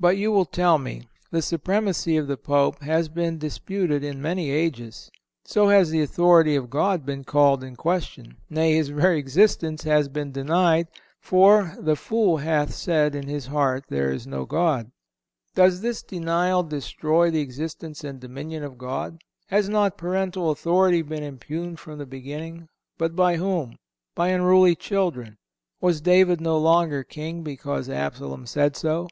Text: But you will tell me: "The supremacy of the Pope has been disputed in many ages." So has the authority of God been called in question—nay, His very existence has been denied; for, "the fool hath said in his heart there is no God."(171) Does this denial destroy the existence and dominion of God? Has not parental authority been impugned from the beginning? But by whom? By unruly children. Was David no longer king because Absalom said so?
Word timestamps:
But 0.00 0.16
you 0.18 0.32
will 0.32 0.44
tell 0.46 0.78
me: 0.78 1.08
"The 1.30 1.40
supremacy 1.40 2.16
of 2.16 2.26
the 2.26 2.36
Pope 2.36 2.82
has 2.82 3.08
been 3.08 3.38
disputed 3.38 4.02
in 4.02 4.20
many 4.20 4.50
ages." 4.50 5.10
So 5.44 5.68
has 5.68 5.88
the 5.88 6.02
authority 6.02 6.56
of 6.56 6.68
God 6.68 7.06
been 7.06 7.22
called 7.22 7.62
in 7.62 7.76
question—nay, 7.76 8.74
His 8.74 8.88
very 8.88 9.18
existence 9.18 9.84
has 9.84 10.08
been 10.08 10.32
denied; 10.32 10.88
for, 11.20 11.76
"the 11.78 11.94
fool 11.96 12.38
hath 12.38 12.74
said 12.74 13.14
in 13.14 13.28
his 13.28 13.46
heart 13.46 13.84
there 13.88 14.10
is 14.12 14.26
no 14.26 14.44
God."(171) 14.44 14.90
Does 15.54 15.80
this 15.80 16.02
denial 16.02 16.64
destroy 16.64 17.30
the 17.30 17.40
existence 17.40 18.02
and 18.02 18.20
dominion 18.20 18.64
of 18.64 18.76
God? 18.76 19.22
Has 19.46 19.68
not 19.68 19.96
parental 19.96 20.50
authority 20.50 21.00
been 21.00 21.22
impugned 21.22 21.78
from 21.78 21.98
the 21.98 22.06
beginning? 22.06 22.68
But 22.98 23.14
by 23.14 23.36
whom? 23.36 23.78
By 24.16 24.28
unruly 24.30 24.74
children. 24.74 25.38
Was 25.80 26.00
David 26.00 26.40
no 26.40 26.58
longer 26.58 27.04
king 27.04 27.42
because 27.44 27.88
Absalom 27.88 28.46
said 28.46 28.76
so? 28.76 29.06